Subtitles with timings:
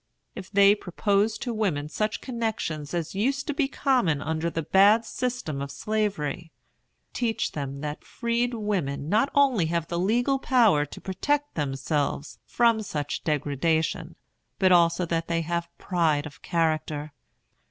[0.33, 5.05] If they propose to women such connections as used to be common under the bad
[5.05, 6.51] system of Slavery,
[7.13, 13.23] teach them that freedwomen not only have the legal power to protect themselves from such
[13.23, 14.15] degradation,
[14.57, 17.13] but also that they have pride of character.